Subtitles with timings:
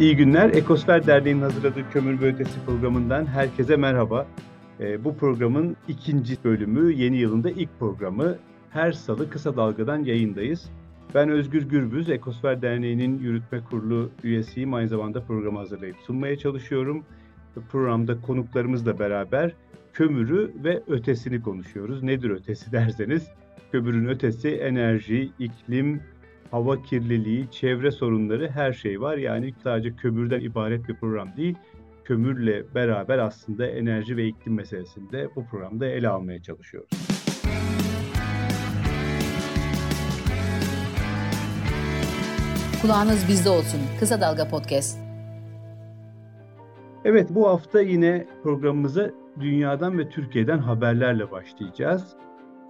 [0.00, 0.50] İyi günler.
[0.50, 4.26] Ekosfer Derneği'nin hazırladığı Kömür ve Ötesi programından herkese merhaba.
[4.80, 8.38] Ee, bu programın ikinci bölümü, yeni yılında ilk programı.
[8.70, 10.70] Her salı kısa dalgadan yayındayız.
[11.14, 14.74] Ben Özgür Gürbüz, Ekosfer Derneği'nin yürütme kurulu üyesiyim.
[14.74, 17.04] Aynı zamanda programı hazırlayıp sunmaya çalışıyorum.
[17.72, 19.52] Programda konuklarımızla beraber
[19.92, 22.02] kömürü ve ötesini konuşuyoruz.
[22.02, 23.28] Nedir ötesi derseniz,
[23.72, 26.00] kömürün ötesi enerji, iklim,
[26.50, 29.16] hava kirliliği, çevre sorunları her şey var.
[29.16, 31.56] Yani sadece kömürden ibaret bir program değil.
[32.04, 36.90] Kömürle beraber aslında enerji ve iklim meselesini de bu programda ele almaya çalışıyoruz.
[42.82, 43.80] Kulağınız bizde olsun.
[44.00, 44.98] Kısa Dalga Podcast.
[47.04, 49.10] Evet bu hafta yine programımıza
[49.40, 52.16] dünyadan ve Türkiye'den haberlerle başlayacağız.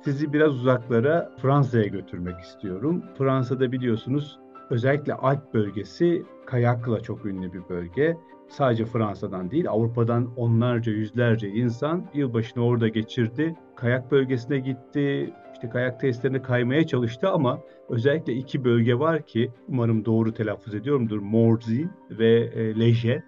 [0.04, 3.02] Sizi biraz uzaklara Fransa'ya götürmek istiyorum.
[3.18, 4.38] Fransa'da biliyorsunuz
[4.70, 8.16] özellikle Alp bölgesi kayakla çok ünlü bir bölge.
[8.48, 13.56] Sadece Fransa'dan değil Avrupa'dan onlarca yüzlerce insan yılbaşını orada geçirdi.
[13.76, 20.04] Kayak bölgesine gitti, işte kayak testlerinde kaymaya çalıştı ama özellikle iki bölge var ki umarım
[20.04, 21.18] doğru telaffuz ediyorumdur.
[21.18, 23.22] Morzine ve e, Leje.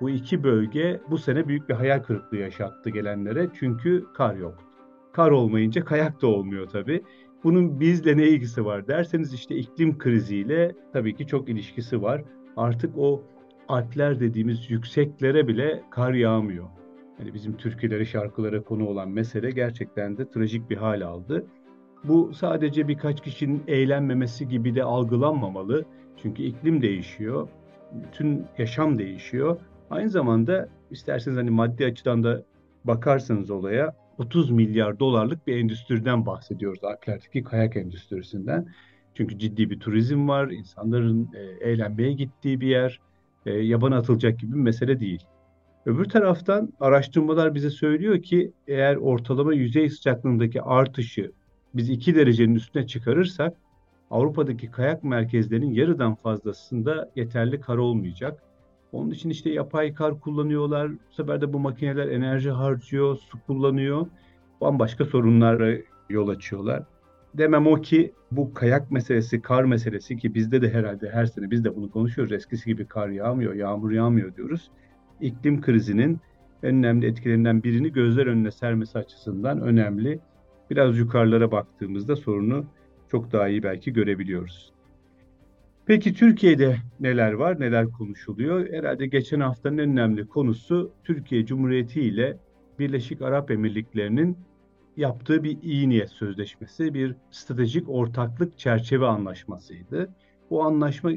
[0.00, 4.69] Bu iki bölge bu sene büyük bir hayal kırıklığı yaşattı gelenlere çünkü kar yok.
[5.12, 7.02] Kar olmayınca kayak da olmuyor tabii.
[7.44, 12.22] Bunun bizle ne ilgisi var derseniz işte iklim kriziyle tabii ki çok ilişkisi var.
[12.56, 13.22] Artık o
[13.68, 16.68] Alpler dediğimiz yükseklere bile kar yağmıyor.
[17.18, 21.46] Yani bizim türkülere, şarkılara konu olan mesele gerçekten de trajik bir hal aldı.
[22.04, 25.84] Bu sadece birkaç kişinin eğlenmemesi gibi de algılanmamalı.
[26.16, 27.48] Çünkü iklim değişiyor,
[27.92, 29.60] bütün yaşam değişiyor.
[29.90, 32.42] Aynı zamanda isterseniz hani maddi açıdan da
[32.84, 36.84] bakarsanız olaya 30 milyar dolarlık bir endüstriden bahsediyoruz.
[36.84, 38.66] Aklar'daki kayak endüstrisinden.
[39.14, 43.00] Çünkü ciddi bir turizm var, insanların e, eğlenmeye gittiği bir yer,
[43.46, 45.22] e, yabana atılacak gibi bir mesele değil.
[45.86, 51.32] Öbür taraftan araştırmalar bize söylüyor ki eğer ortalama yüzey sıcaklığındaki artışı
[51.74, 53.56] biz 2 derecenin üstüne çıkarırsak
[54.10, 58.42] Avrupa'daki kayak merkezlerinin yarıdan fazlasında yeterli kar olmayacak.
[58.92, 60.92] Onun için işte yapay kar kullanıyorlar.
[60.92, 64.06] Bu sefer de bu makineler enerji harcıyor, su kullanıyor.
[64.60, 65.76] Bambaşka sorunlara
[66.10, 66.82] yol açıyorlar.
[67.34, 71.64] Demem o ki bu kayak meselesi, kar meselesi ki bizde de herhalde her sene biz
[71.64, 72.32] de bunu konuşuyoruz.
[72.32, 74.70] Eskisi gibi kar yağmıyor, yağmur yağmıyor diyoruz.
[75.20, 76.20] İklim krizinin
[76.62, 80.20] en önemli etkilerinden birini gözler önüne sermesi açısından önemli.
[80.70, 82.64] Biraz yukarılara baktığımızda sorunu
[83.08, 84.72] çok daha iyi belki görebiliyoruz.
[85.90, 88.72] Peki Türkiye'de neler var, neler konuşuluyor?
[88.72, 92.38] Herhalde geçen haftanın en önemli konusu Türkiye Cumhuriyeti ile
[92.78, 94.38] Birleşik Arap Emirlikleri'nin
[94.96, 100.10] yaptığı bir iyi niyet sözleşmesi, bir stratejik ortaklık çerçeve anlaşmasıydı.
[100.50, 101.10] Bu anlaşma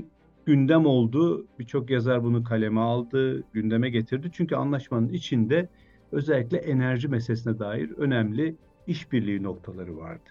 [0.45, 1.47] gündem oldu.
[1.59, 4.29] Birçok yazar bunu kaleme aldı, gündeme getirdi.
[4.34, 5.69] Çünkü anlaşmanın içinde
[6.11, 8.55] özellikle enerji meselesine dair önemli
[8.88, 10.29] işbirliği noktaları vardı.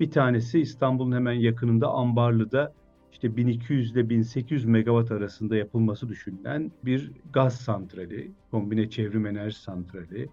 [0.00, 2.72] Bir tanesi İstanbul'un hemen yakınında Ambarlı'da
[3.12, 10.28] işte 1200 ile 1800 megawatt arasında yapılması düşünülen bir gaz santrali, kombine çevrim enerji santrali.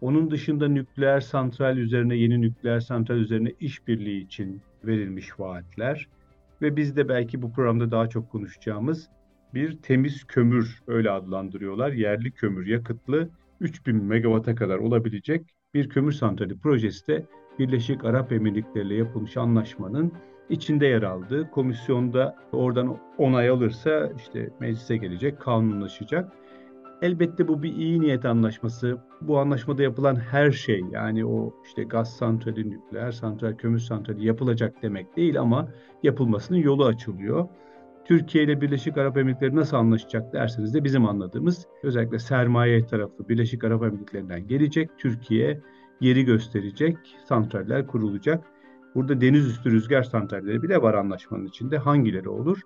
[0.00, 6.08] Onun dışında nükleer santral üzerine, yeni nükleer santral üzerine işbirliği için verilmiş vaatler
[6.62, 9.08] ve biz de belki bu programda daha çok konuşacağımız
[9.54, 11.92] bir temiz kömür öyle adlandırıyorlar.
[11.92, 13.28] Yerli kömür yakıtlı
[13.60, 15.42] 3000 megawatt'a kadar olabilecek
[15.74, 17.26] bir kömür santrali projesi de
[17.58, 20.12] Birleşik Arap Emirlikleri ile yapılmış anlaşmanın
[20.50, 21.50] içinde yer aldı.
[21.50, 26.32] Komisyonda oradan onay alırsa işte meclise gelecek, kanunlaşacak.
[27.02, 28.98] Elbette bu bir iyi niyet anlaşması.
[29.20, 34.82] Bu anlaşmada yapılan her şey yani o işte gaz santrali, nükleer santral, kömür santrali yapılacak
[34.82, 35.68] demek değil ama
[36.02, 37.48] yapılmasının yolu açılıyor.
[38.04, 43.64] Türkiye ile Birleşik Arap Emirlikleri nasıl anlaşacak derseniz de bizim anladığımız özellikle sermaye tarafı Birleşik
[43.64, 44.90] Arap Emirlikleri'nden gelecek.
[44.98, 45.60] Türkiye
[46.00, 46.96] yeri gösterecek,
[47.28, 48.44] santraller kurulacak.
[48.94, 51.78] Burada deniz üstü rüzgar santralleri bile var anlaşmanın içinde.
[51.78, 52.60] Hangileri olur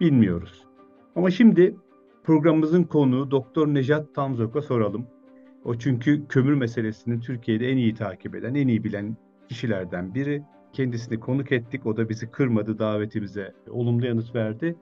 [0.00, 0.64] bilmiyoruz.
[1.16, 1.76] Ama şimdi
[2.24, 5.06] programımızın konuğu Doktor Nejat Tamzok'a soralım.
[5.64, 9.16] O çünkü kömür meselesini Türkiye'de en iyi takip eden, en iyi bilen
[9.48, 10.42] kişilerden biri.
[10.72, 11.86] Kendisini konuk ettik.
[11.86, 13.52] O da bizi kırmadı davetimize.
[13.70, 14.76] Olumlu yanıt verdi.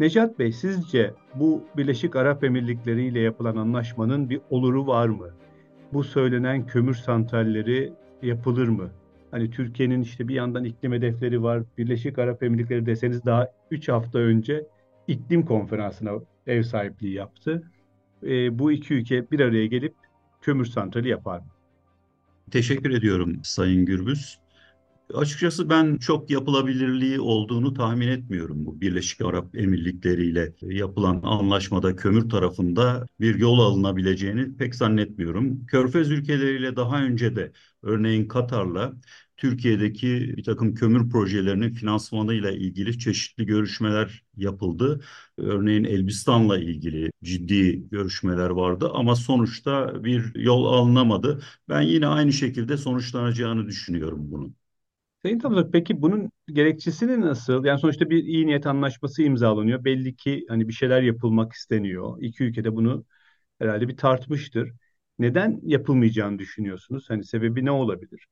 [0.00, 5.28] Necat Bey sizce bu Birleşik Arap Emirlikleri ile yapılan anlaşmanın bir oluru var mı?
[5.92, 7.92] Bu söylenen kömür santralleri
[8.22, 8.90] yapılır mı?
[9.30, 11.62] Hani Türkiye'nin işte bir yandan iklim hedefleri var.
[11.78, 14.66] Birleşik Arap Emirlikleri deseniz daha 3 hafta önce
[15.08, 16.10] iklim konferansına
[16.46, 17.70] ev sahipliği yaptı.
[18.22, 19.94] E, bu iki ülke bir araya gelip
[20.40, 21.46] kömür santrali yapar mı?
[22.50, 24.38] Teşekkür ediyorum Sayın Gürbüz.
[25.14, 32.30] Açıkçası ben çok yapılabilirliği olduğunu tahmin etmiyorum bu Birleşik Arap Emirlikleri ile yapılan anlaşmada kömür
[32.30, 35.66] tarafında bir yol alınabileceğini pek zannetmiyorum.
[35.66, 38.92] Körfez ülkeleriyle daha önce de örneğin Katar'la
[39.36, 45.00] Türkiye'deki bir takım kömür projelerinin finansmanıyla ilgili çeşitli görüşmeler yapıldı.
[45.38, 51.42] Örneğin Elbistan'la ilgili ciddi görüşmeler vardı ama sonuçta bir yol alınamadı.
[51.68, 54.65] Ben yine aynı şekilde sonuçlanacağını düşünüyorum bunun.
[55.26, 57.64] Sayın Tamzak, peki bunun gerekçesini nasıl?
[57.64, 59.84] Yani sonuçta bir iyi niyet anlaşması imzalanıyor.
[59.84, 62.18] Belli ki hani bir şeyler yapılmak isteniyor.
[62.22, 63.04] İki ülke de bunu
[63.58, 64.72] herhalde bir tartmıştır.
[65.18, 67.10] Neden yapılmayacağını düşünüyorsunuz?
[67.10, 68.26] Hani sebebi ne olabilir?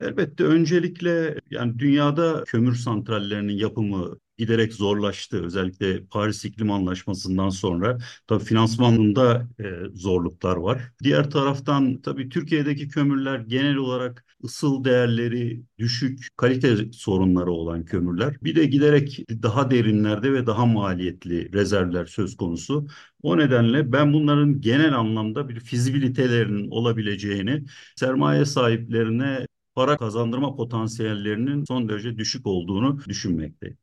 [0.00, 5.44] Elbette öncelikle yani dünyada kömür santrallerinin yapımı giderek zorlaştı.
[5.44, 10.82] Özellikle Paris İklim Anlaşması'ndan sonra tabii finansmanında e, zorluklar var.
[11.04, 18.36] Diğer taraftan tabii Türkiye'deki kömürler genel olarak ısıl değerleri düşük, kalite sorunları olan kömürler.
[18.42, 22.86] Bir de giderek daha derinlerde ve daha maliyetli rezervler söz konusu.
[23.22, 27.64] O nedenle ben bunların genel anlamda bir fizibilitelerinin olabileceğini,
[27.96, 33.78] sermaye sahiplerine para kazandırma potansiyellerinin son derece düşük olduğunu düşünmekteyim.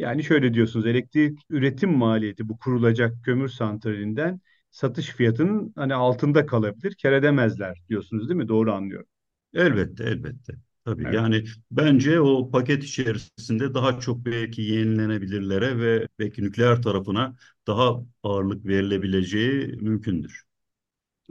[0.00, 6.96] Yani şöyle diyorsunuz, elektrik üretim maliyeti bu kurulacak kömür santralinden satış fiyatının hani altında kalabilir,
[7.02, 8.48] kar edemezler diyorsunuz değil mi?
[8.48, 9.06] Doğru anlıyorum.
[9.54, 10.52] Elbette, elbette.
[10.84, 11.14] Tabii Evet.
[11.14, 17.36] yani bence o paket içerisinde daha çok belki yenilenebilirlere ve belki nükleer tarafına
[17.66, 20.42] daha ağırlık verilebileceği mümkündür.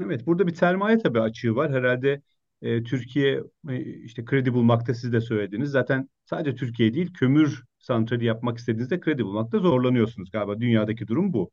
[0.03, 1.71] Evet, burada bir sermaye tabii açığı var.
[1.71, 2.21] Herhalde
[2.61, 5.69] e, Türkiye e, işte kredi bulmakta siz de söylediniz.
[5.71, 10.61] Zaten sadece Türkiye değil, kömür santrali yapmak istediğinizde kredi bulmakta zorlanıyorsunuz galiba.
[10.61, 11.51] Dünyadaki durum bu.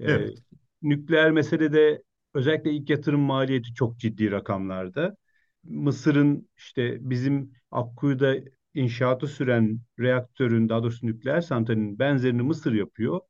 [0.00, 0.38] E, Evet,
[0.82, 2.02] nükleer meselede
[2.34, 5.16] özellikle ilk yatırım maliyeti çok ciddi rakamlarda.
[5.64, 8.36] Mısır'ın işte bizim Akkuyu'da
[8.74, 13.20] inşaatı süren reaktörün, daha doğrusu nükleer santralinin benzerini Mısır yapıyor.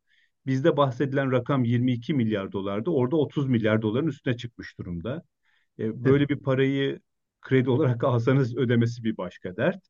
[0.46, 2.90] Bizde bahsedilen rakam 22 milyar dolardı.
[2.90, 5.22] Orada 30 milyar doların üstüne çıkmış durumda.
[5.78, 5.96] E, evet.
[5.96, 7.00] böyle bir parayı
[7.40, 9.89] kredi olarak alsanız ödemesi bir başka dert.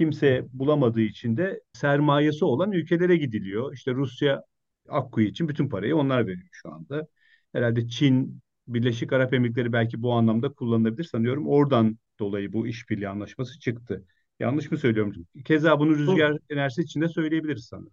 [0.00, 3.72] Kimse bulamadığı için de sermayesi olan ülkelere gidiliyor.
[3.74, 4.42] İşte Rusya
[4.88, 7.06] Akkuyu için bütün parayı onlar veriyor şu anda.
[7.52, 11.48] Herhalde Çin, Birleşik Arap Emirlikleri belki bu anlamda kullanılabilir sanıyorum.
[11.48, 14.04] Oradan dolayı bu işbirliği anlaşması çıktı.
[14.40, 15.14] Yanlış mı söylüyorum?
[15.44, 15.98] Keza bunu Doğru.
[15.98, 17.92] rüzgar enerjisi için de söyleyebiliriz sanırım.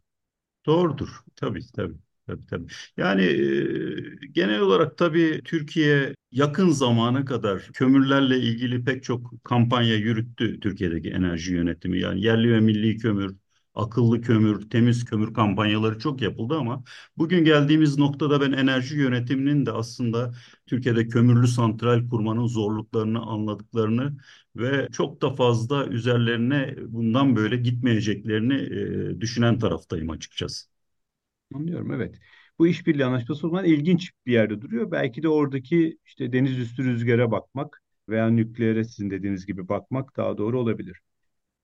[0.66, 1.10] Doğrudur.
[1.36, 1.96] Tabii tabii.
[2.28, 2.68] Tabii tabii.
[2.98, 10.60] Yani e, genel olarak tabii Türkiye yakın zamana kadar kömürlerle ilgili pek çok kampanya yürüttü
[10.60, 12.00] Türkiye'deki enerji yönetimi.
[12.00, 13.36] Yani yerli ve milli kömür,
[13.76, 16.84] akıllı kömür, temiz kömür kampanyaları çok yapıldı ama
[17.18, 20.34] bugün geldiğimiz noktada ben enerji yönetiminin de aslında
[20.66, 24.18] Türkiye'de kömürlü santral kurmanın zorluklarını anladıklarını
[24.56, 28.54] ve çok da fazla üzerlerine bundan böyle gitmeyeceklerini
[29.18, 30.68] e, düşünen taraftayım açıkçası.
[31.56, 32.20] Anlıyorum, evet.
[32.60, 34.92] Bu işbirliği anlaşması o zaman ilginç bir yerde duruyor.
[34.92, 40.38] Belki de oradaki işte deniz üstü rüzgara bakmak veya nükleere sizin dediğiniz gibi bakmak daha
[40.38, 41.02] doğru olabilir.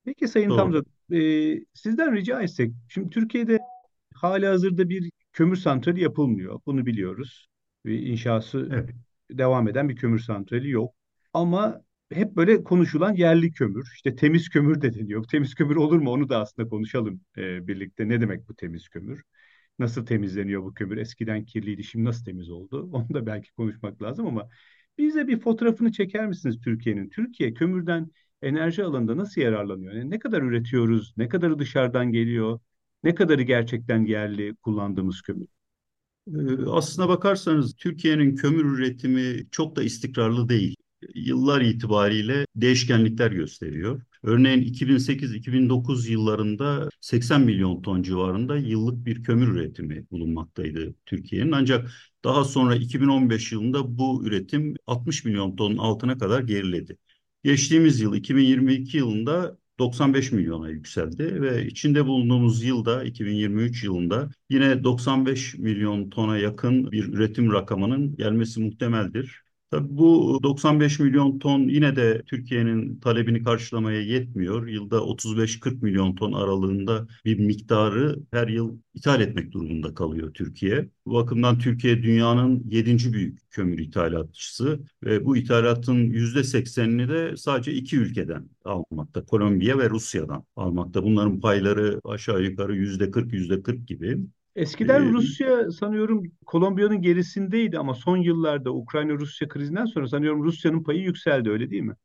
[0.04, 0.58] Peki Sayın Doğru.
[0.58, 0.82] Tamza,
[1.12, 3.58] e, sizden rica etsek, şimdi Türkiye'de
[4.14, 6.60] hali hazırda bir kömür santrali yapılmıyor.
[6.66, 7.48] Bunu biliyoruz.
[7.86, 8.90] Ve inşası Evet.
[9.30, 10.94] devam eden bir kömür santrali yok.
[11.32, 11.82] Ama
[12.12, 15.24] hep böyle konuşulan yerli kömür, işte temiz kömür de deniyor.
[15.24, 16.10] Temiz kömür olur mu?
[16.10, 18.08] Onu da aslında konuşalım e, birlikte.
[18.08, 19.22] Ne demek bu temiz kömür?
[19.78, 20.96] Nasıl temizleniyor bu kömür?
[20.96, 22.90] Eskiden kirliydi, şimdi nasıl temiz oldu?
[22.92, 24.48] Onu da belki konuşmak lazım ama
[24.98, 27.08] bize bir fotoğrafını çeker misiniz Türkiye'nin?
[27.10, 28.10] Türkiye kömürden
[28.42, 29.92] enerji alanında nasıl yararlanıyor?
[29.94, 31.14] Yani ne kadar üretiyoruz?
[31.16, 32.60] Ne kadarı dışarıdan geliyor?
[33.02, 35.48] Ne kadarı gerçekten yerli kullandığımız kömür?
[36.28, 40.76] Ee, Aslına bakarsanız Türkiye'nin kömür üretimi çok da istikrarlı değil.
[41.14, 44.02] Yıllar itibariyle değişkenlikler gösteriyor.
[44.24, 51.52] Örneğin 2008-2009 yıllarında 80 milyon ton civarında yıllık bir kömür üretimi bulunmaktaydı Türkiye'nin.
[51.52, 51.90] Ancak
[52.24, 56.96] daha sonra 2015 yılında bu üretim 60 milyon tonun altına kadar geriledi.
[57.44, 65.54] Geçtiğimiz yıl 2022 yılında 95 milyona yükseldi ve içinde bulunduğumuz yılda 2023 yılında yine 95
[65.54, 69.43] milyon tona yakın bir üretim rakamının gelmesi muhtemeldir.
[69.70, 74.66] Tabii bu 95 milyon ton yine de Türkiye'nin talebini karşılamaya yetmiyor.
[74.68, 80.88] Yılda 35-40 milyon ton aralığında bir miktarı her yıl ithal etmek durumunda kalıyor Türkiye.
[81.06, 87.72] Bu bakımdan Türkiye dünyanın yedinci büyük kömür ithalatçısı ve bu ithalatın yüzde seksenini de sadece
[87.72, 89.24] iki ülkeden almakta.
[89.24, 91.02] Kolombiya ve Rusya'dan almakta.
[91.02, 94.18] Bunların payları aşağı yukarı yüzde 40, yüzde 40 gibi.
[94.56, 101.00] Eskiden Ee, Rusya sanıyorum Kolombiya'nın gerisindeydi ama son yıllarda Ukrayna-Rusya krizinden sonra sanıyorum Rusya'nın payı
[101.02, 101.96] yükseldi öyle değil mi?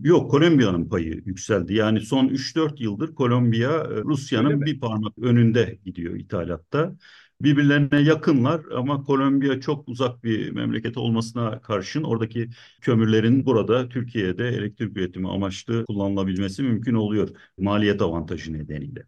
[0.00, 1.74] Yok, Kolombiya'nın payı yükseldi.
[1.74, 6.96] Yani son 3-4 yıldır Kolombiya e, Rusya'nın bir parmak önünde gidiyor ithalatta.
[7.42, 12.50] Birbirlerine yakınlar ama Kolombiya çok uzak bir memleket olmasına karşın oradaki
[12.80, 19.06] kömürlerin burada Türkiye'de elektrik üretimi amaçlı kullanılabilmesi mümkün oluyor maliyet avantajı nedeniyle.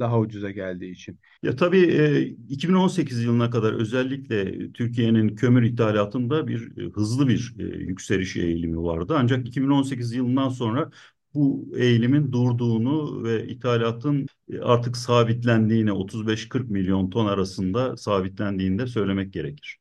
[0.00, 1.18] Daha ucuza geldiği için.
[1.42, 7.62] Ya tabii e, 2018 yılına kadar özellikle Türkiye'nin kömür ithalatında bir e, hızlı bir e,
[7.62, 9.14] yükseliş eğilimi vardı.
[9.18, 10.90] Ancak 2018 yılından sonra
[11.34, 19.32] bu eğilimin durduğunu ve ithalatın e, artık sabitlendiğini 35-40 milyon ton arasında sabitlendiğini de söylemek
[19.32, 19.78] gerekir.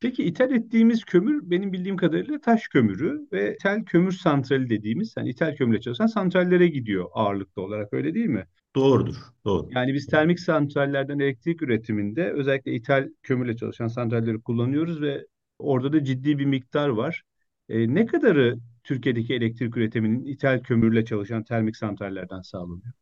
[0.00, 5.30] Peki ithal ettiğimiz kömür benim bildiğim kadarıyla taş kömürü ve ithal kömür santrali dediğimiz yani
[5.30, 8.46] ithal kömürle çalışan santrallere gidiyor ağırlıklı olarak öyle değil mi?
[8.74, 9.70] Doğrudur, doğru.
[9.70, 15.26] Yani biz termik santrallerden elektrik üretiminde özellikle ithal kömürle çalışan santralleri kullanıyoruz ve
[15.58, 17.22] orada da ciddi bir miktar var.
[17.68, 22.92] E, ne kadarı Türkiye'deki elektrik üretiminin ithal kömürle çalışan termik santrallerden sağlanıyor?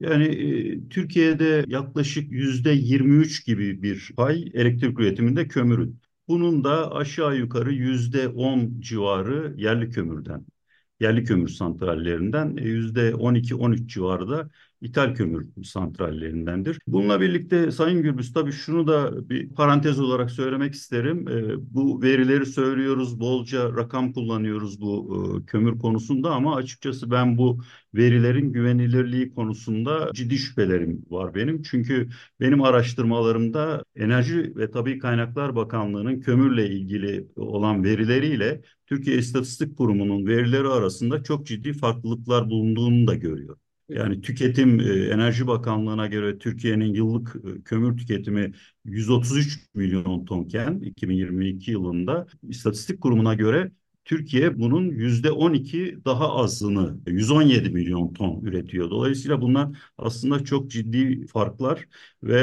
[0.00, 6.00] Yani e, Türkiye'de yaklaşık yüzde 23 gibi bir pay elektrik üretiminde kömürün.
[6.28, 10.46] Bunun da aşağı yukarı yüzde 10 civarı yerli kömürden
[11.00, 14.50] yerli kömür santrallerinden e, yüzde 12-13 civarı da
[14.80, 16.78] ithal kömür santrallerindendir.
[16.86, 21.28] Bununla birlikte Sayın Gürbüz tabii şunu da bir parantez olarak söylemek isterim.
[21.28, 27.60] E, bu verileri söylüyoruz, bolca rakam kullanıyoruz bu e, kömür konusunda ama açıkçası ben bu
[27.94, 31.62] verilerin güvenilirliği konusunda ciddi şüphelerim var benim.
[31.62, 32.08] Çünkü
[32.40, 40.68] benim araştırmalarımda Enerji ve Tabii Kaynaklar Bakanlığı'nın kömürle ilgili olan verileriyle Türkiye İstatistik Kurumu'nun verileri
[40.68, 43.56] arasında çok ciddi farklılıklar bulunduğunu da görüyor.
[43.90, 48.52] Yani tüketim e, Enerji Bakanlığı'na göre Türkiye'nin yıllık e, kömür tüketimi
[48.84, 53.72] 133 milyon tonken 2022 yılında İstatistik Kurumu'na göre
[54.10, 58.90] Türkiye bunun yüzde 12 daha azını 117 milyon ton üretiyor.
[58.90, 61.88] Dolayısıyla bunlar aslında çok ciddi farklar
[62.22, 62.40] ve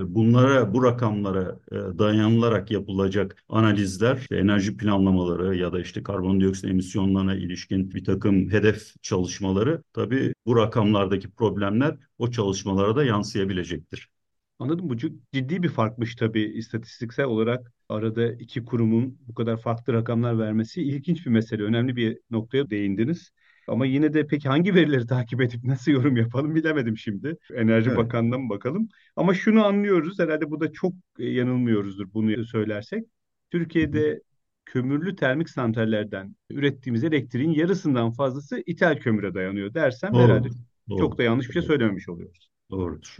[0.00, 6.64] e, bunlara bu rakamlara e, dayanılarak yapılacak analizler, işte enerji planlamaları ya da işte karbondioksit
[6.64, 14.08] emisyonlarına ilişkin bir takım hedef çalışmaları tabii bu rakamlardaki problemler o çalışmalara da yansıyabilecektir.
[14.60, 14.90] Anladım.
[14.90, 20.82] Bu ciddi bir farkmış tabii istatistiksel olarak arada iki kurumun bu kadar farklı rakamlar vermesi
[20.82, 21.62] ilginç bir mesele.
[21.62, 23.30] Önemli bir noktaya değindiniz.
[23.68, 27.36] Ama yine de peki hangi verileri takip edip nasıl yorum yapalım bilemedim şimdi.
[27.54, 27.98] Enerji Evet.
[27.98, 28.88] Bakanlığı'na mı bakalım?
[29.16, 33.04] Ama şunu anlıyoruz herhalde bu da çok e, yanılmıyoruzdur bunu söylersek.
[33.50, 34.20] Türkiye'de
[34.64, 40.48] kömürlü termik santrallerden ürettiğimiz elektriğin yarısından fazlası ithal kömüre dayanıyor dersem herhalde
[40.88, 40.98] Doğrudur.
[40.98, 42.50] çok da yanlış bir şey söylememiş oluyoruz.
[42.70, 43.16] Doğrudur.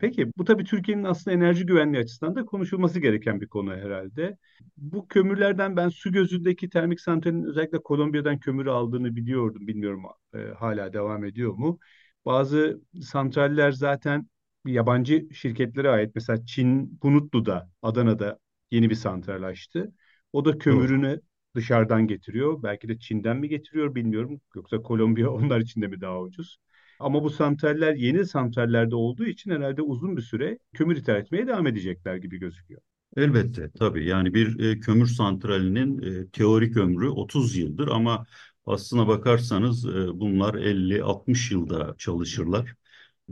[0.00, 4.36] Peki bu tabii Türkiye'nin aslında enerji güvenliği açısından da konuşulması gereken bir konu herhalde.
[4.76, 9.66] Bu kömürlerden ben su gözündeki termik santralin özellikle Kolombiya'dan kömürü aldığını biliyordum.
[9.66, 10.02] Bilmiyorum
[10.34, 11.78] e, hala devam ediyor mu?
[12.24, 14.28] Bazı santraller zaten
[14.66, 16.12] yabancı şirketlere ait.
[16.14, 18.38] Mesela Çin Hunutlu'da, Adana'da
[18.70, 19.92] yeni bir santral açtı.
[20.32, 20.58] O da Doğru.
[20.58, 21.20] kömürünü
[21.56, 22.62] dışarıdan getiriyor.
[22.62, 24.40] Belki de Çin'den mi getiriyor bilmiyorum.
[24.56, 26.58] Yoksa Kolombiya onlar için de mi daha ucuz?
[27.00, 31.66] Ama bu santraller yeni santrallerde olduğu için herhalde uzun bir süre kömür ithal etmeye devam
[31.66, 32.80] edecekler gibi gözüküyor.
[33.16, 38.26] Elbette tabii yani bir e, kömür santralinin e, teorik ömrü 30 yıldır ama
[38.66, 42.74] aslına bakarsanız e, bunlar 50-60 yılda çalışırlar.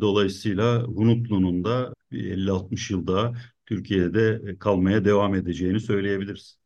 [0.01, 3.35] Dolayısıyla Hunutlu'nun da bir 50-60 yılda
[3.67, 6.59] Türkiye'de e, kalmaya devam edeceğini söyleyebiliriz.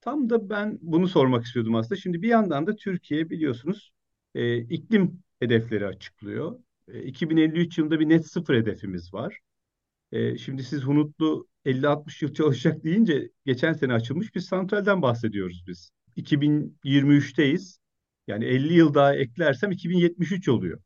[0.00, 2.00] Tam da ben bunu sormak istiyordum aslında.
[2.00, 3.92] Şimdi bir yandan da Türkiye biliyorsunuz
[4.34, 6.58] e, iklim hedefleri açıklıyor.
[6.88, 9.38] E, 2053 yılında bir net sıfır hedefimiz var.
[10.12, 15.90] E, şimdi siz Hunutlu 50-60 yıl çalışacak deyince geçen sene açılmış bir santralden bahsediyoruz biz.
[16.16, 17.78] 2023'teyiz.
[18.26, 20.80] Yani 50 yıl daha eklersem 2073 oluyor.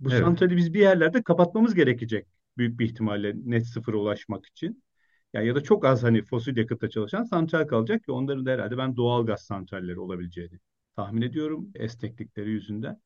[0.00, 0.24] Bu Evet.
[0.24, 2.26] santrali biz bir yerlerde kapatmamız gerekecek
[2.58, 4.84] büyük bir ihtimalle net sıfıra ulaşmak için.
[5.32, 8.78] Yani ya da çok az hani fosil yakıtta çalışan santral kalacak ki onların da herhalde
[8.78, 10.58] ben doğal gaz santralleri olabileceğini
[10.96, 13.00] tahmin ediyorum esneklikleri yüzünden.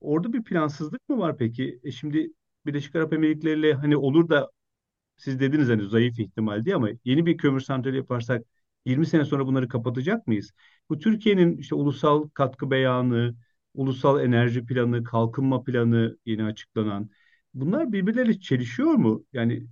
[0.00, 1.80] Orada bir plansızlık mı var peki?
[1.84, 2.30] E şimdi
[2.66, 4.50] Birleşik Arap Emirlikleri ile hani olur da
[5.16, 8.46] siz dediniz hani zayıf ihtimal diye ama yeni bir kömür santrali yaparsak
[8.86, 10.52] 20 sene sonra bunları kapatacak mıyız?
[10.90, 13.36] Bu Türkiye'nin işte ulusal katkı beyanı,
[13.74, 17.10] ulusal enerji planı, kalkınma planı yeni açıklanan
[17.54, 19.24] bunlar birbirleriyle çelişiyor mu?
[19.32, 19.66] Yani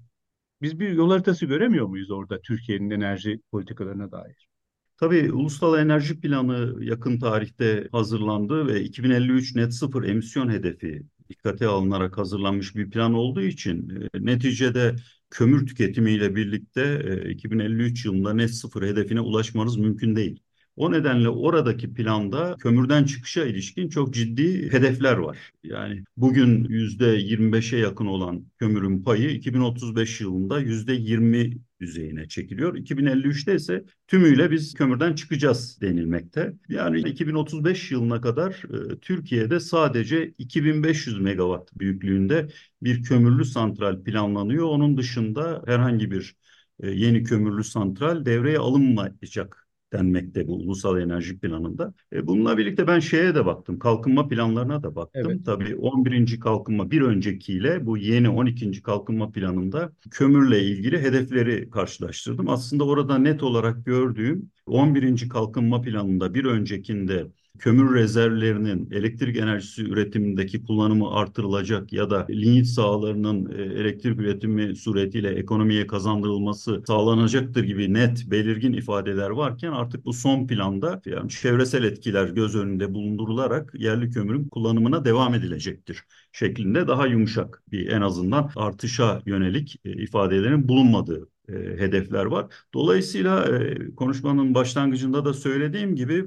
[0.62, 4.48] biz bir yol haritası göremiyor muyuz orada Türkiye'nin enerji politikalarına dair?
[4.96, 12.18] Tabii Ulusal Enerji Planı yakın tarihte hazırlandı ve 2053 net sıfır emisyon hedefi dikkate alınarak
[12.18, 14.96] hazırlanmış bir plan olduğu için e, neticede
[15.30, 16.82] kömür tüketimiyle birlikte
[17.26, 20.40] e, 2053 yılında net sıfır hedefine ulaşmanız mümkün değil.
[20.76, 25.38] O nedenle oradaki planda kömürden çıkışa ilişkin çok ciddi hedefler var.
[25.64, 32.74] Yani bugün %25'e yakın olan kömürün payı 2035 yılında %20 düzeyine çekiliyor.
[32.76, 36.52] 2053'te ise tümüyle biz kömürden çıkacağız denilmekte.
[36.68, 38.62] Yani 2035 yılına kadar
[38.92, 42.48] e, Türkiye'de sadece 2500 megawatt büyüklüğünde
[42.82, 44.66] bir kömürlü santral planlanıyor.
[44.66, 46.36] Onun dışında herhangi bir
[46.80, 49.63] e, yeni kömürlü santral devreye alınmayacak
[49.94, 51.94] denmekte bu ulusal enerji planında.
[52.12, 55.22] E, bununla birlikte ben şeye de baktım, kalkınma planlarına da baktım.
[55.26, 55.46] Evet.
[55.46, 56.40] Tabii 11.
[56.40, 58.82] kalkınma bir öncekiyle bu yeni 12.
[58.82, 62.48] kalkınma planında kömürle ilgili hedefleri karşılaştırdım.
[62.48, 65.28] Aslında orada net olarak gördüğüm 11.
[65.28, 67.26] kalkınma planında bir öncekinde
[67.58, 75.28] kömür rezervlerinin elektrik enerjisi üretimindeki kullanımı artırılacak ya da linyit sahalarının e, elektrik üretimi suretiyle
[75.30, 82.28] ekonomiye kazandırılması sağlanacaktır gibi net belirgin ifadeler varken artık bu son planda yani çevresel etkiler
[82.28, 89.22] göz önünde bulundurularak yerli kömürün kullanımına devam edilecektir şeklinde daha yumuşak bir en azından artışa
[89.26, 92.46] yönelik e, ifadelerin bulunmadığı e, hedefler var.
[92.74, 93.48] Dolayısıyla
[93.96, 96.24] konuşmanın başlangıcında da söylediğim gibi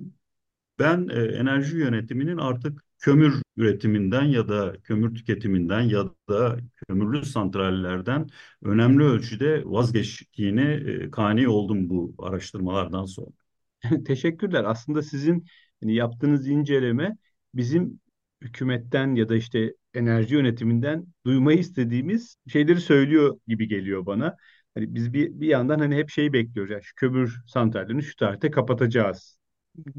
[0.80, 6.58] ben e, enerji yönetiminin artık kömür üretiminden ya da kömür tüketiminden ya da
[6.88, 8.28] kömürlü santrallerden
[8.64, 10.62] önemli ölçüde vazgeçtiğini
[11.06, 13.32] e, kani oldum bu araştırmalardan sonra.
[14.06, 14.64] Teşekkürler.
[14.64, 15.46] Aslında sizin
[15.84, 17.18] hani yaptığınız inceleme
[17.54, 18.00] bizim
[18.42, 24.38] hükümetten ya da işte enerji yönetiminden duymayı istediğimiz şeyleri söylüyor gibi geliyor bana.
[24.76, 26.72] Hani biz bir, bir yandan hani hep şeyi bekliyoruz.
[26.72, 29.37] Yani şu kömür santrallerini şu tarihte kapatacağız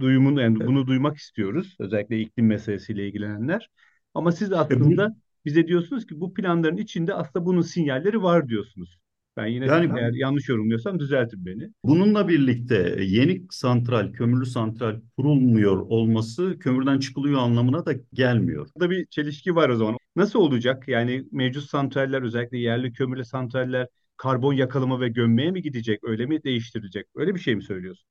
[0.00, 1.76] duyumun yani bunu duymak istiyoruz.
[1.78, 3.70] Özellikle iklim meselesiyle ilgilenenler.
[4.14, 8.99] Ama siz aslında bize diyorsunuz ki bu planların içinde aslında bunun sinyalleri var diyorsunuz.
[9.37, 11.70] Ben yine yani, eğer yanlış yorumluyorsam düzeltin beni.
[11.85, 18.68] Bununla birlikte yeni santral, kömürlü santral kurulmuyor olması kömürden çıkılıyor anlamına da gelmiyor.
[18.75, 19.97] Burada bir çelişki var o zaman.
[20.16, 20.88] Nasıl olacak?
[20.88, 26.04] Yani mevcut santraller özellikle yerli kömürlü santraller karbon yakalama ve gömmeye mi gidecek?
[26.04, 27.06] Öyle mi değiştirilecek?
[27.14, 28.06] Öyle bir şey mi söylüyorsun?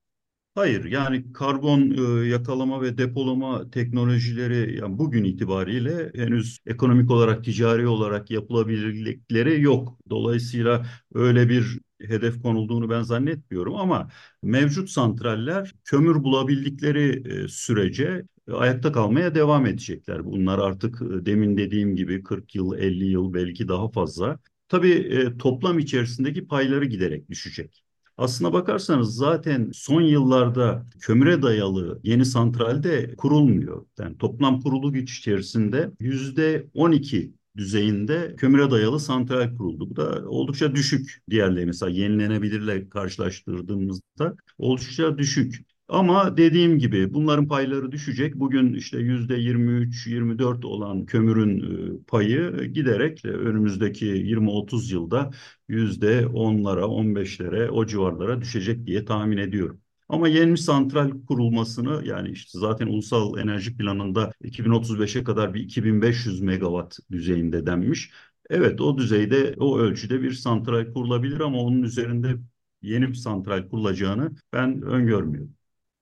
[0.58, 1.92] Hayır yani karbon
[2.24, 9.98] e, yakalama ve depolama teknolojileri yani bugün itibariyle henüz ekonomik olarak ticari olarak yapılabilirlikleri yok.
[10.10, 14.10] Dolayısıyla öyle bir hedef konulduğunu ben zannetmiyorum ama
[14.44, 20.26] mevcut santraller kömür bulabildikleri e, sürece e, ayakta kalmaya devam edecekler.
[20.26, 24.40] Bunlar artık e, demin dediğim gibi 40 yıl, 50 yıl belki daha fazla.
[24.70, 27.87] Tabii toplam içerisindeki payları giderek düşecek.
[28.18, 33.86] Aslına bakarsanız zaten son yıllarda kömüre dayalı yeni santralde kurulmuyor.
[34.00, 39.90] Yani toplam kurulu güç içerisinde yüzde 12 düzeyinde kömüre dayalı santral kuruldu.
[39.90, 45.77] Bu da oldukça düşük diğerleri mesela yenilenebilirle karşılaştırdığımızda oldukça düşük.
[45.90, 48.36] Ama dediğim gibi bunların payları düşecek.
[48.36, 51.60] Bugün işte yüzde 23-24 olan kömürün
[52.02, 55.32] e, payı giderek önümüzdeki 20-30 yılda
[55.68, 59.82] yüzde 10'lara, 15'lere o civarlara düşecek diye tahmin ediyorum.
[60.10, 66.98] Ama yeni santral kurulmasını yani işte zaten ulusal enerji planında 2035'e kadar bir 2500 megawatt
[67.12, 68.12] düzeyinde denmiş.
[68.50, 72.36] Evet o düzeyde o ölçüde bir santral kurulabilir ama onun üzerinde
[72.82, 75.57] yeni bir santral kurulacağını ben öngörmüyorum.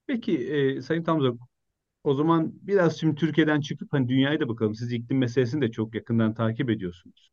[0.07, 1.31] Peki e, Sayın Tamza
[2.03, 4.75] o zaman biraz şimdi Türkiye'den çıkıp hani dünyaya da bakalım.
[4.75, 7.31] Siz iklim meselesini de çok yakından takip ediyorsunuz.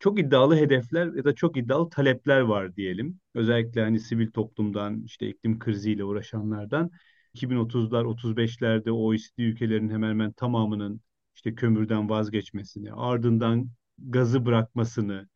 [0.00, 3.20] Çok iddialı hedefler ya da çok iddialı talepler var diyelim.
[3.34, 6.90] Özellikle hani sivil toplumdan işte iklim kriziyle uğraşanlardan
[7.34, 11.00] 2030'lar 35'lerde OECD ülkelerinin hemen hemen tamamının
[11.36, 15.28] işte kömürden vazgeçmesini, ardından gazı bırakmasını,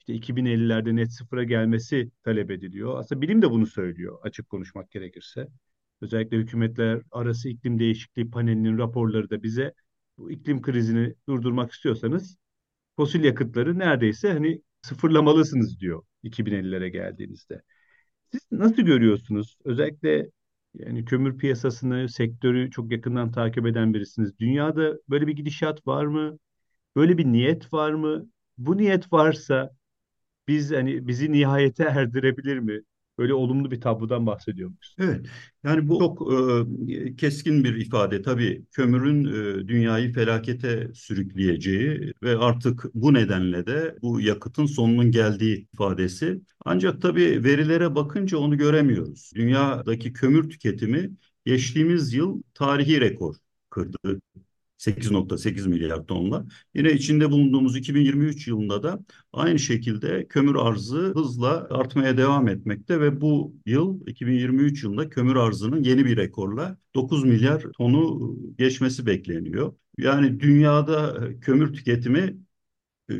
[0.00, 3.00] işte 2050'lerde net sıfıra gelmesi talep ediliyor.
[3.00, 5.48] Aslında bilim de bunu söylüyor açık konuşmak gerekirse.
[6.02, 9.74] Özellikle hükümetler arası iklim değişikliği panelinin raporları da bize
[10.18, 12.38] bu iklim krizini durdurmak istiyorsanız
[12.96, 17.62] fosil yakıtları neredeyse hani sıfırlamalısınız diyor 2050'lere geldiğinizde.
[18.32, 19.58] Siz nasıl görüyorsunuz?
[19.64, 20.30] Özellikle
[20.74, 24.38] yani kömür piyasasını, sektörü çok yakından takip eden birisiniz.
[24.38, 26.38] Dünyada böyle bir gidişat var mı?
[26.96, 28.30] Böyle bir niyet var mı?
[28.58, 29.70] Bu niyet varsa
[30.48, 32.80] biz hani bizi nihayete erdirebilir mi?
[33.18, 34.96] Böyle olumlu bir tablodan bahsediyoruz.
[34.98, 35.26] Evet,
[35.64, 36.32] yani bu çok
[36.90, 38.22] e, keskin bir ifade.
[38.22, 45.68] Tabii kömürün e, dünyayı felakete sürükleyeceği ve artık bu nedenle de bu yakıtın sonunun geldiği
[45.74, 46.40] ifadesi.
[46.64, 49.30] Ancak tabii verilere bakınca onu göremiyoruz.
[49.34, 51.10] Dünyadaki kömür tüketimi
[51.44, 53.36] geçtiğimiz yıl tarihi rekor
[53.70, 54.20] kırdı.
[54.82, 56.46] 8.8 milyar tonla.
[56.74, 59.00] Yine içinde bulunduğumuz 2023 yılında da
[59.32, 65.82] aynı şekilde kömür arzı hızla artmaya devam etmekte ve bu yıl 2023 yılında kömür arzının
[65.82, 69.74] yeni bir rekorla 9 milyar tonu geçmesi bekleniyor.
[69.98, 72.36] Yani dünyada kömür tüketimi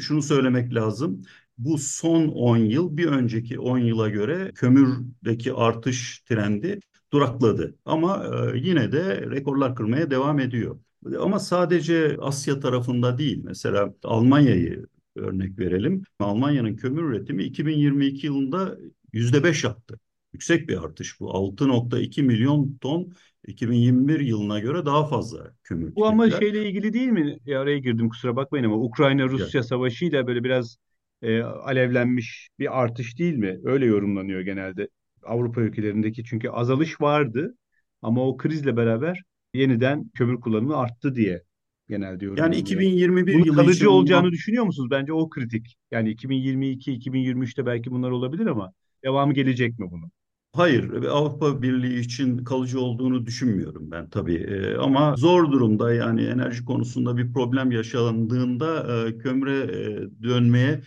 [0.00, 1.22] şunu söylemek lazım
[1.58, 6.80] bu son 10 yıl bir önceki 10 yıla göre kömürdeki artış trendi
[7.12, 7.76] durakladı.
[7.84, 10.78] Ama e, yine de rekorlar kırmaya devam ediyor.
[11.20, 13.40] Ama sadece Asya tarafında değil.
[13.44, 14.86] Mesela Almanya'yı
[15.16, 16.02] örnek verelim.
[16.18, 18.78] Almanya'nın kömür üretimi 2022 yılında
[19.12, 19.98] %5 arttı.
[20.32, 21.30] Yüksek bir artış bu.
[21.30, 23.12] 6.2 milyon ton
[23.46, 25.94] 2021 yılına göre daha fazla kömür.
[25.94, 27.38] Bu ama şeyle ilgili değil mi?
[27.46, 29.68] Ya araya girdim kusura bakmayın ama Ukrayna-Rusya evet.
[29.68, 30.76] savaşıyla böyle biraz
[31.22, 33.60] e, alevlenmiş bir artış değil mi?
[33.64, 34.88] Öyle yorumlanıyor genelde
[35.22, 37.56] Avrupa ülkelerindeki çünkü azalış vardı
[38.02, 39.22] ama o krizle beraber
[39.54, 41.42] yeniden kömür kullanımı arttı diye
[41.88, 42.52] genelde yorumlanıyor.
[42.52, 44.32] Yani 2021 Bunun yılı kalıcı için olacağını bundan...
[44.32, 44.90] düşünüyor musunuz?
[44.90, 45.76] Bence o kritik.
[45.90, 48.72] Yani 2022, 2023'te belki bunlar olabilir ama
[49.04, 50.10] devamı gelecek mi bunun?
[50.52, 54.34] Hayır, Avrupa Birliği için kalıcı olduğunu düşünmüyorum ben tabii.
[54.34, 60.82] Ee, ama zor durumda yani enerji konusunda bir problem yaşandığında e, kömüre e, dönmeye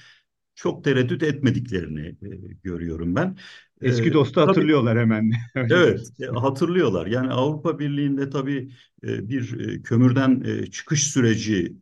[0.55, 2.29] çok tereddüt etmediklerini e,
[2.63, 3.37] görüyorum ben.
[3.83, 5.31] Eski e, dostu hatırlıyorlar hemen.
[5.69, 7.07] evet, e, hatırlıyorlar.
[7.07, 8.71] Yani Avrupa Birliği'nde tabii
[9.03, 11.75] e, bir e, kömürden çıkış süreci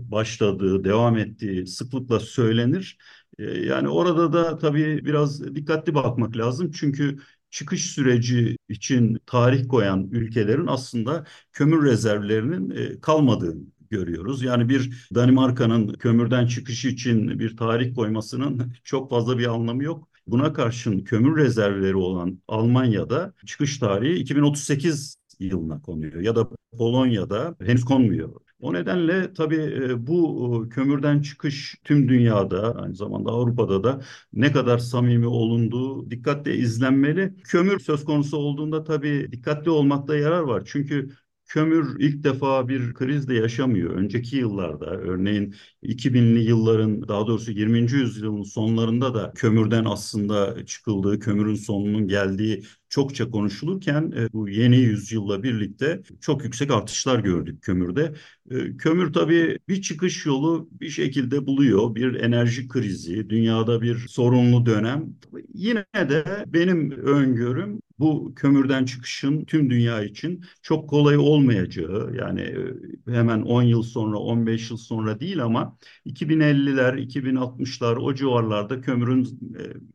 [0.00, 2.98] başladığı, devam ettiği sıklıkla söylenir.
[3.38, 6.70] Yani orada da tabii biraz dikkatli bakmak lazım.
[6.70, 7.18] Çünkü
[7.50, 14.42] çıkış süreci için tarih koyan ülkelerin aslında kömür rezervlerinin kalmadığını görüyoruz.
[14.42, 20.08] Yani bir Danimarka'nın kömürden çıkışı için bir tarih koymasının çok fazla bir anlamı yok.
[20.26, 27.84] Buna karşın kömür rezervleri olan Almanya'da çıkış tarihi 2038 yılına konuyor ya da Polonya'da henüz
[27.84, 28.32] konmuyor.
[28.60, 34.00] O nedenle tabii e, bu e, kömürden çıkış tüm dünyada aynı zamanda Avrupa'da da
[34.32, 37.34] ne kadar samimi olunduğu dikkatle izlenmeli.
[37.44, 40.62] Kömür söz konusu olduğunda tabii dikkatli olmakta yarar var.
[40.66, 41.10] Çünkü
[41.52, 43.90] Kömür ilk defa bir krizde yaşamıyor.
[43.90, 47.96] Önceki yıllarda örneğin 2000'li yılların daha doğrusu 20.
[47.96, 55.42] yüzyılın sonlarında da kömürden aslında çıkıldığı, kömürün sonunun geldiği çokça konuşulurken e, bu yeni yüzyılla
[55.42, 58.14] birlikte çok yüksek artışlar gördük kömürde.
[58.50, 61.94] E, kömür tabii bir çıkış yolu bir şekilde buluyor.
[61.94, 65.16] Bir enerji krizi, dünyada bir sorunlu dönem.
[65.54, 72.40] Yine de benim öngörüm bu kömürden çıkışın tüm dünya için çok kolay olmayacağı yani
[73.08, 75.76] e, hemen 10 yıl sonra 15 yıl sonra değil ama
[76.06, 79.38] 2050'ler 2060'lar o civarlarda kömürün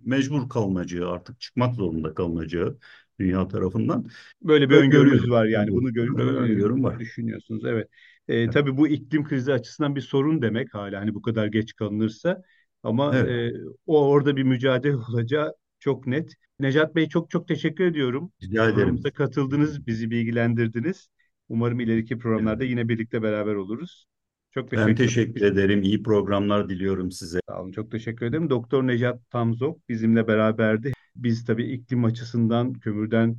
[0.05, 2.77] mecbur kalınacağı artık çıkmak zorunda kalınacağı
[3.19, 4.05] dünya tarafından.
[4.41, 6.99] Böyle bir öngörümüz var yani bunu gör öngörüm var.
[6.99, 7.87] düşünüyorsunuz evet.
[8.27, 8.53] Ee, evet.
[8.53, 12.41] Tabii bu iklim krizi açısından bir sorun demek hala hani bu kadar geç kalınırsa
[12.83, 13.53] ama evet.
[13.53, 16.33] e, o orada bir mücadele olacağı çok net.
[16.59, 18.31] Necat Bey çok çok teşekkür ediyorum.
[18.43, 19.01] Rica ederim.
[19.15, 21.09] katıldınız, bizi bilgilendirdiniz.
[21.49, 22.71] Umarım ileriki programlarda evet.
[22.71, 24.05] yine birlikte beraber oluruz.
[24.51, 25.81] Çok teşekkür, ben teşekkür ederim.
[25.81, 27.39] İyi programlar diliyorum size.
[27.49, 27.71] Sağ olun.
[27.71, 28.49] Çok teşekkür ederim.
[28.49, 30.91] Doktor Necat Tamzok bizimle beraberdi.
[31.17, 33.35] Biz tabii iklim açısından kömürden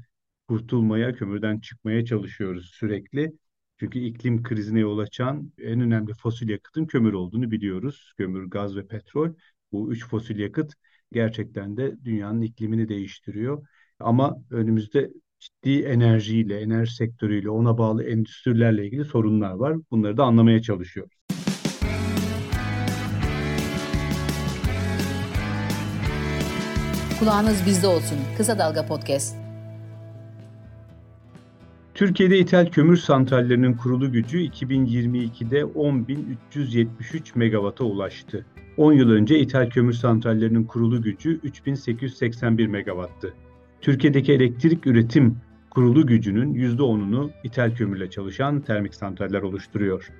[0.48, 3.32] kurtulmaya, kömürden çıkmaya çalışıyoruz sürekli.
[3.80, 8.12] Çünkü iklim krizine yol açan en önemli fosil yakıtın kömür olduğunu biliyoruz.
[8.18, 9.34] Kömür, gaz ve petrol.
[9.72, 10.72] Bu üç fosil yakıt
[11.12, 13.66] gerçekten de dünyanın iklimini değiştiriyor.
[13.98, 19.76] Ama önümüzde ciddi enerjiyle, enerji sektörüyle, ona bağlı endüstrilerle ilgili sorunlar var.
[19.90, 21.17] Bunları da anlamaya çalışıyoruz.
[27.18, 28.18] Kulağınız bizde olsun.
[28.36, 29.36] Kısa Dalga Podcast.
[31.94, 38.46] Türkiye'de ithal kömür santrallerinin kurulu gücü 2022'de 10.373 megawata ulaştı.
[38.76, 43.34] 10 yıl önce ithal kömür santrallerinin kurulu gücü 3881 megawattı.
[43.80, 45.36] Türkiye'deki elektrik üretim
[45.70, 50.10] kurulu gücünün %10'unu ithal kömürle çalışan termik santraller oluşturuyor.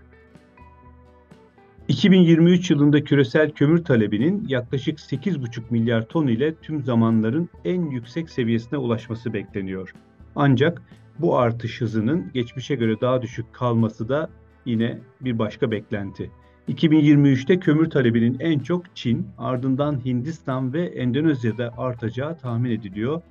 [1.89, 8.79] 2023 yılında küresel kömür talebinin yaklaşık 8,5 milyar ton ile tüm zamanların en yüksek seviyesine
[8.79, 9.93] ulaşması bekleniyor.
[10.37, 10.83] Ancak
[11.19, 14.31] bu artış hızının geçmişe göre daha düşük kalması da
[14.65, 16.31] yine bir başka beklenti.
[16.69, 23.23] 2023'te kömür talebinin en çok Çin, ardından Hindistan ve Endonezya'da artacağı tahmin ediliyor.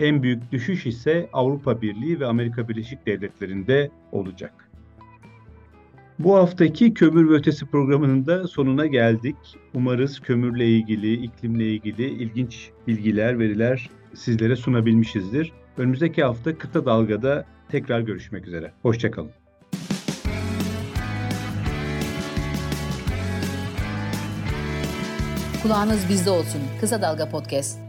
[0.00, 4.63] En büyük düşüş ise Avrupa Birliği ve Amerika Birleşik Devletleri'nde olacak.
[6.18, 9.36] Bu haftaki Kömür ve Ötesi programının da sonuna geldik.
[9.74, 15.52] Umarız kömürle ilgili, iklimle ilgili ilginç bilgiler, veriler sizlere sunabilmişizdir.
[15.78, 18.72] Önümüzdeki hafta Kıta Dalga'da tekrar görüşmek üzere.
[18.82, 19.30] Hoşçakalın.
[25.62, 26.60] Kulağınız bizde olsun.
[26.80, 27.83] Kısa Dalga Podcast.